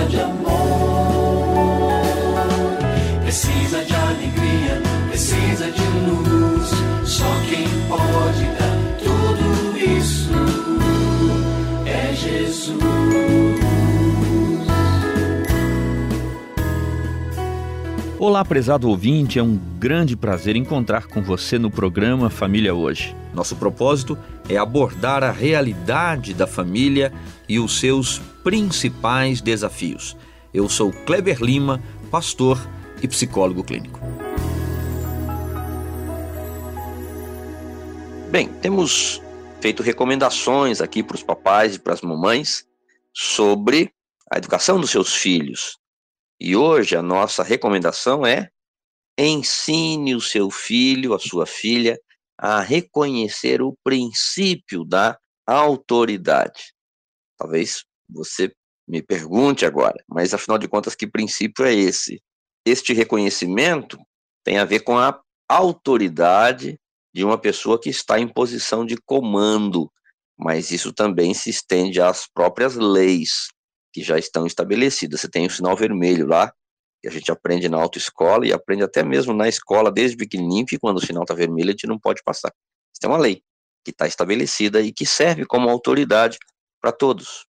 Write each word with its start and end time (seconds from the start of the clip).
precisa 0.00 0.06
de 0.06 0.20
amor, 0.20 2.02
precisa 3.22 3.84
de 3.84 3.94
alegria, 3.94 4.82
precisa 5.08 5.70
de 5.70 5.82
luz. 6.08 6.70
Só 7.04 7.26
quem 7.48 7.66
pode 7.88 8.44
dar 8.58 8.78
tudo 8.98 9.78
isso 9.78 10.32
é 11.86 12.14
Jesus. 12.14 12.80
Olá, 18.18 18.44
prezado 18.44 18.88
ouvinte, 18.88 19.38
é 19.38 19.42
um 19.42 19.58
grande 19.78 20.16
prazer 20.16 20.56
encontrar 20.56 21.06
com 21.06 21.22
você 21.22 21.58
no 21.58 21.70
programa 21.70 22.30
Família 22.30 22.74
Hoje. 22.74 23.19
Nosso 23.32 23.56
propósito 23.56 24.18
é 24.48 24.56
abordar 24.56 25.22
a 25.22 25.30
realidade 25.30 26.34
da 26.34 26.46
família 26.46 27.12
e 27.48 27.58
os 27.58 27.78
seus 27.78 28.18
principais 28.42 29.40
desafios. 29.40 30.16
Eu 30.52 30.68
sou 30.68 30.92
Kleber 30.92 31.40
Lima, 31.40 31.80
pastor 32.10 32.58
e 33.02 33.06
psicólogo 33.06 33.62
clínico. 33.62 34.00
Bem, 38.30 38.48
temos 38.60 39.20
feito 39.60 39.82
recomendações 39.82 40.80
aqui 40.80 41.02
para 41.02 41.16
os 41.16 41.22
papais 41.22 41.76
e 41.76 41.78
para 41.78 41.92
as 41.92 42.00
mamães 42.00 42.64
sobre 43.12 43.92
a 44.30 44.38
educação 44.38 44.80
dos 44.80 44.90
seus 44.90 45.14
filhos. 45.14 45.78
E 46.40 46.56
hoje 46.56 46.96
a 46.96 47.02
nossa 47.02 47.42
recomendação 47.42 48.24
é 48.24 48.48
ensine 49.18 50.14
o 50.14 50.20
seu 50.20 50.50
filho, 50.50 51.12
a 51.12 51.18
sua 51.18 51.44
filha, 51.44 51.98
a 52.42 52.60
reconhecer 52.60 53.60
o 53.60 53.76
princípio 53.84 54.82
da 54.82 55.18
autoridade. 55.46 56.72
Talvez 57.38 57.84
você 58.08 58.50
me 58.88 59.02
pergunte 59.02 59.66
agora, 59.66 60.02
mas 60.08 60.32
afinal 60.32 60.56
de 60.56 60.66
contas, 60.66 60.94
que 60.94 61.06
princípio 61.06 61.66
é 61.66 61.74
esse? 61.74 62.22
Este 62.64 62.94
reconhecimento 62.94 63.98
tem 64.42 64.58
a 64.58 64.64
ver 64.64 64.80
com 64.80 64.96
a 64.96 65.20
autoridade 65.46 66.80
de 67.14 67.24
uma 67.24 67.36
pessoa 67.36 67.78
que 67.78 67.90
está 67.90 68.18
em 68.18 68.26
posição 68.26 68.86
de 68.86 68.96
comando, 68.96 69.92
mas 70.34 70.70
isso 70.70 70.94
também 70.94 71.34
se 71.34 71.50
estende 71.50 72.00
às 72.00 72.26
próprias 72.26 72.74
leis 72.74 73.48
que 73.92 74.02
já 74.02 74.18
estão 74.18 74.46
estabelecidas. 74.46 75.20
Você 75.20 75.28
tem 75.28 75.46
o 75.46 75.50
sinal 75.50 75.76
vermelho 75.76 76.26
lá, 76.26 76.50
a 77.08 77.10
gente 77.10 77.30
aprende 77.30 77.68
na 77.68 77.80
autoescola 77.80 78.46
e 78.46 78.52
aprende 78.52 78.82
até 78.82 79.02
mesmo 79.02 79.32
na 79.32 79.48
escola 79.48 79.90
desde 79.90 80.16
pequenininho, 80.16 80.66
que 80.66 80.78
quando 80.78 80.98
o 80.98 81.06
sinal 81.06 81.22
está 81.22 81.34
vermelho 81.34 81.68
a 81.68 81.72
gente 81.72 81.86
não 81.86 81.98
pode 81.98 82.22
passar. 82.22 82.52
Isso 82.92 83.04
é 83.04 83.08
uma 83.08 83.18
lei 83.18 83.42
que 83.84 83.90
está 83.90 84.06
estabelecida 84.06 84.80
e 84.80 84.92
que 84.92 85.06
serve 85.06 85.46
como 85.46 85.68
autoridade 85.68 86.38
para 86.80 86.92
todos. 86.92 87.46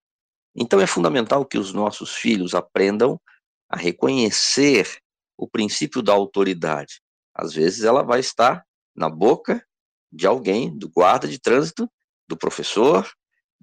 Então 0.55 0.81
é 0.81 0.87
fundamental 0.87 1.45
que 1.45 1.59
os 1.59 1.73
nossos 1.73 2.15
filhos 2.15 2.55
aprendam 2.55 3.21
a 3.69 3.77
reconhecer 3.77 4.99
o 5.37 5.49
princípio 5.49 6.03
da 6.03 6.13
autoridade. 6.13 7.01
Às 7.35 7.55
vezes 7.55 7.85
ela 7.85 8.03
vai 8.03 8.21
estar 8.21 8.65
na 8.95 9.09
boca 9.09 9.65
de 10.13 10.27
alguém, 10.27 10.77
do 10.77 10.89
guarda 10.89 11.27
de 11.29 11.39
trânsito, 11.39 11.89
do 12.29 12.37
professor, 12.37 13.09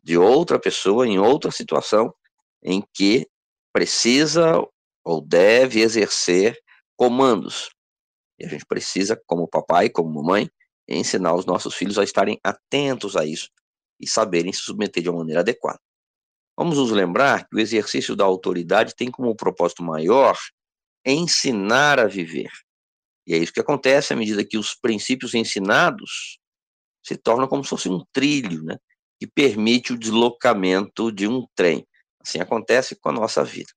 de 0.02 0.18
outra 0.18 0.58
pessoa 0.58 1.06
em 1.06 1.20
outra 1.20 1.52
situação 1.52 2.14
em 2.64 2.84
que 2.94 3.28
precisa 3.74 4.66
ou 5.08 5.22
deve 5.22 5.80
exercer 5.80 6.60
comandos. 6.98 7.70
E 8.38 8.46
a 8.46 8.50
gente 8.50 8.66
precisa, 8.66 9.20
como 9.26 9.48
papai, 9.48 9.90
como 9.90 10.14
mamãe, 10.14 10.50
ensinar 10.86 11.34
os 11.34 11.46
nossos 11.46 11.74
filhos 11.76 11.98
a 11.98 12.04
estarem 12.04 12.38
atentos 12.44 13.16
a 13.16 13.26
isso 13.26 13.50
e 14.00 14.06
saberem 14.06 14.52
se 14.52 14.62
submeter 14.62 15.02
de 15.02 15.10
uma 15.10 15.20
maneira 15.20 15.40
adequada. 15.40 15.80
Vamos 16.58 16.78
nos 16.78 16.92
lembrar 16.92 17.48
que 17.48 17.56
o 17.56 17.60
exercício 17.60 18.18
da 18.18 18.26
autoridade 18.26 18.96
tem 18.96 19.10
como 19.10 19.36
propósito 19.36 19.82
maior 19.82 20.38
ensinar 21.06 22.00
a 22.00 22.08
viver. 22.08 22.52
E 23.26 23.34
é 23.34 23.38
isso 23.38 23.54
que 23.54 23.62
acontece 23.62 24.12
à 24.12 24.16
medida 24.16 24.44
que 24.44 24.58
os 24.58 24.76
princípios 24.76 25.34
ensinados 25.34 26.38
se 27.02 27.16
tornam 27.16 27.48
como 27.48 27.64
se 27.64 27.70
fosse 27.70 27.88
um 27.88 28.04
trilho, 28.12 28.62
né, 28.62 28.78
que 29.18 29.26
permite 29.26 29.94
o 29.94 29.98
deslocamento 29.98 31.12
de 31.14 31.28
um 31.28 31.48
trem. 31.56 31.88
Assim 32.20 32.40
acontece 32.40 32.96
com 32.96 33.10
a 33.10 33.14
nossa 33.14 33.44
vida. 33.44 33.77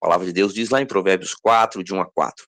A 0.00 0.06
palavra 0.06 0.26
de 0.26 0.32
Deus 0.32 0.54
diz 0.54 0.70
lá 0.70 0.80
em 0.80 0.86
Provérbios 0.86 1.34
4, 1.34 1.82
de 1.82 1.92
1 1.92 2.00
a 2.00 2.06
4. 2.06 2.46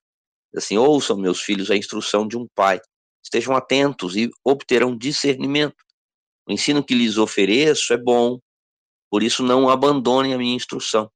Assim, 0.55 0.77
ouçam, 0.77 1.17
meus 1.17 1.41
filhos, 1.41 1.71
a 1.71 1.75
instrução 1.75 2.27
de 2.27 2.37
um 2.37 2.47
pai. 2.55 2.79
Estejam 3.23 3.55
atentos 3.55 4.15
e 4.15 4.29
obterão 4.43 4.97
discernimento. 4.97 5.75
O 6.47 6.51
ensino 6.51 6.83
que 6.83 6.95
lhes 6.95 7.17
ofereço 7.17 7.93
é 7.93 7.97
bom, 7.97 8.39
por 9.09 9.23
isso 9.23 9.43
não 9.43 9.69
abandonem 9.69 10.33
a 10.33 10.37
minha 10.37 10.55
instrução. 10.55 11.09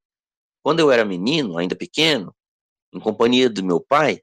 Quando 0.64 0.80
eu 0.80 0.92
era 0.92 1.04
menino, 1.04 1.58
ainda 1.58 1.76
pequeno, 1.76 2.34
em 2.94 3.00
companhia 3.00 3.50
do 3.50 3.64
meu 3.64 3.82
pai, 3.82 4.22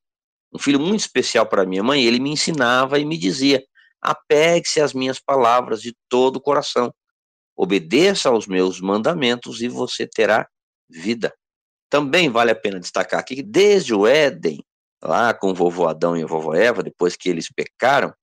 um 0.53 0.59
filho 0.59 0.81
muito 0.81 1.01
especial 1.01 1.47
para 1.47 1.67
minha 1.67 1.83
mãe, 1.83 2.05
ele 2.05 2.21
me 2.21 2.31
ensinava 2.31 2.99
e 2.99 3.05
me 3.05 3.17
dizia: 3.17 3.63
apegue-se 4.01 4.81
às 4.81 4.93
minhas 4.93 5.19
palavras 5.19 5.83
de 5.83 5.95
todo 6.09 6.37
o 6.37 6.41
coração, 6.41 6.93
Obedeça 7.57 8.29
aos 8.29 8.47
meus 8.47 8.81
mandamentos 8.81 9.61
e 9.61 9.69
você 9.69 10.07
terá 10.07 10.49
vida. 10.89 11.33
Também 11.93 12.31
vale 12.31 12.51
a 12.51 12.55
pena 12.55 12.81
destacar 12.81 13.21
aqui 13.21 13.37
que 13.37 13.43
desde 13.43 13.93
o 13.93 14.07
Éden, 14.07 14.65
lá 15.05 15.35
com 15.35 15.51
o 15.51 15.55
vovô 15.55 15.87
Adão 15.87 16.17
e 16.17 16.23
a 16.23 16.27
vovó 16.27 16.55
Eva, 16.55 16.83
depois 16.83 17.17
que 17.17 17.29
eles 17.29 17.53
pecaram, 17.53 18.15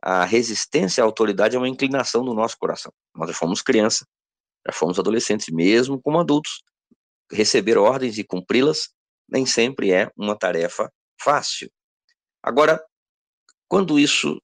a 0.00 0.24
resistência 0.24 1.02
à 1.02 1.04
autoridade 1.04 1.56
é 1.56 1.58
uma 1.58 1.68
inclinação 1.68 2.24
do 2.24 2.32
nosso 2.32 2.56
coração. 2.56 2.92
Nós 3.16 3.28
já 3.28 3.34
fomos 3.34 3.62
criança, 3.62 4.06
já 4.64 4.72
fomos 4.72 4.96
adolescentes, 5.00 5.52
mesmo 5.52 6.00
como 6.00 6.20
adultos. 6.20 6.62
Receber 7.32 7.76
ordens 7.76 8.16
e 8.16 8.22
cumpri-las 8.22 8.90
nem 9.28 9.44
sempre 9.44 9.90
é 9.90 10.08
uma 10.16 10.38
tarefa 10.38 10.88
fácil. 11.20 11.68
Agora, 12.40 12.80
quando 13.66 13.98
isso 13.98 14.40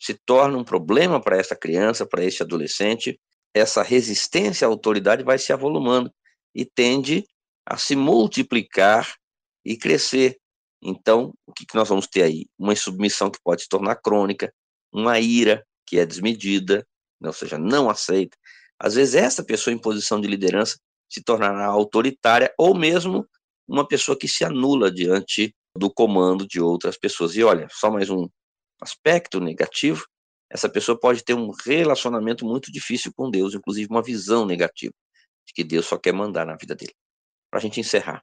se 0.00 0.14
torna 0.24 0.56
um 0.56 0.64
problema 0.64 1.20
para 1.20 1.36
essa 1.36 1.54
criança, 1.54 2.06
para 2.06 2.24
esse 2.24 2.42
adolescente, 2.42 3.20
essa 3.52 3.82
resistência 3.82 4.66
à 4.66 4.70
autoridade 4.70 5.22
vai 5.22 5.36
se 5.36 5.52
avolumando 5.52 6.10
e 6.54 6.64
tende 6.64 7.26
a 7.66 7.76
se 7.76 7.96
multiplicar 7.96 9.14
e 9.64 9.76
crescer. 9.76 10.38
Então, 10.82 11.32
o 11.46 11.52
que, 11.52 11.66
nós 11.74 11.88
vamos 11.88 12.06
ter 12.06 12.22
aí? 12.22 12.46
Uma 12.58 12.74
submissão 12.74 13.30
que 13.30 13.40
pode 13.42 13.62
se 13.62 13.68
tornar 13.68 13.96
crônica, 13.96 14.52
uma 14.92 15.18
ira 15.20 15.64
que 15.86 15.98
é 15.98 16.06
desmedida, 16.06 16.86
né, 17.20 17.28
ou 17.28 17.32
seja, 17.32 17.58
não 17.58 17.88
aceita. 17.88 18.36
Às 18.78 18.94
vezes, 18.94 19.14
essa 19.14 19.44
pessoa 19.44 19.72
em 19.72 19.78
posição 19.78 20.20
de 20.20 20.26
liderança 20.26 20.78
se 21.08 21.22
tornará 21.22 21.66
autoritária 21.66 22.52
ou 22.58 22.74
mesmo 22.74 23.28
uma 23.68 23.86
pessoa 23.86 24.18
que 24.18 24.26
se 24.26 24.44
anula 24.44 24.90
diante 24.90 25.54
do 25.76 25.92
comando 25.92 26.46
de 26.46 26.60
outras 26.60 26.98
pessoas. 26.98 27.36
E 27.36 27.44
olha, 27.44 27.68
só 27.70 27.90
mais 27.90 28.10
um 28.10 28.28
aspecto 28.80 29.38
negativo 29.38 30.04
essa 30.52 30.68
pessoa 30.68 30.98
pode 30.98 31.24
ter 31.24 31.32
um 31.32 31.50
relacionamento 31.64 32.44
muito 32.44 32.70
difícil 32.70 33.10
com 33.16 33.30
Deus, 33.30 33.54
inclusive 33.54 33.88
uma 33.90 34.02
visão 34.02 34.44
negativa 34.44 34.92
de 35.46 35.54
que 35.54 35.64
Deus 35.64 35.86
só 35.86 35.96
quer 35.96 36.12
mandar 36.12 36.44
na 36.44 36.56
vida 36.56 36.74
dele. 36.74 36.92
Para 37.52 37.58
a 37.58 37.62
gente 37.62 37.78
encerrar, 37.78 38.22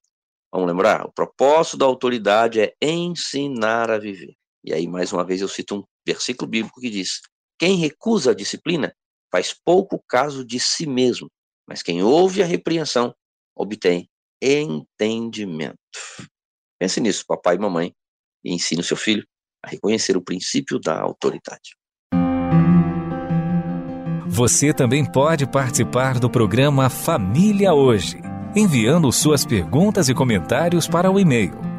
vamos 0.52 0.68
lembrar? 0.68 1.06
O 1.06 1.14
propósito 1.14 1.78
da 1.78 1.86
autoridade 1.86 2.60
é 2.62 2.76
ensinar 2.82 3.92
a 3.92 4.00
viver. 4.00 4.34
E 4.64 4.74
aí, 4.74 4.88
mais 4.88 5.14
uma 5.14 5.24
vez, 5.24 5.40
eu 5.40 5.48
cito 5.48 5.76
um 5.76 5.84
versículo 6.04 6.50
bíblico 6.50 6.82
que 6.82 6.90
diz: 6.90 7.22
Quem 7.60 7.78
recusa 7.78 8.32
a 8.32 8.34
disciplina 8.34 8.92
faz 9.32 9.54
pouco 9.54 10.04
caso 10.10 10.44
de 10.44 10.60
si 10.60 10.88
mesmo, 10.88 11.30
mas 11.68 11.84
quem 11.84 12.02
ouve 12.02 12.42
a 12.42 12.46
repreensão 12.48 13.14
obtém 13.56 14.10
entendimento. 14.42 15.78
Pense 16.80 17.00
nisso, 17.00 17.24
papai 17.28 17.56
e 17.56 17.60
mamãe, 17.60 17.94
e 18.44 18.52
ensine 18.52 18.82
o 18.82 18.84
seu 18.84 18.98
filho 18.98 19.24
a 19.64 19.70
reconhecer 19.70 20.18
o 20.18 20.24
princípio 20.24 20.80
da 20.80 21.00
autoridade. 21.00 21.78
Você 24.26 24.74
também 24.74 25.04
pode 25.04 25.46
participar 25.46 26.18
do 26.18 26.30
programa 26.30 26.90
Família 26.90 27.74
Hoje, 27.74 28.18
enviando 28.56 29.12
suas 29.12 29.46
perguntas 29.46 30.10
e 30.10 30.14
comentários 30.14 30.88
para 30.88 31.12
o 31.12 31.20
e-mail 31.20 31.70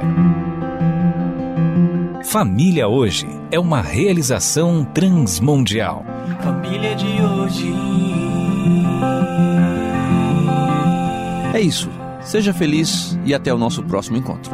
Família 2.23 2.87
Hoje 2.87 3.27
é 3.51 3.59
uma 3.59 3.81
realização 3.81 4.83
transmundial. 4.83 6.05
Família 6.41 6.95
de 6.95 7.21
hoje. 7.21 8.04
Isso. 11.65 11.89
Seja 12.21 12.53
feliz 12.53 13.17
e 13.25 13.33
até 13.33 13.53
o 13.53 13.57
nosso 13.57 13.83
próximo 13.83 14.17
encontro. 14.17 14.51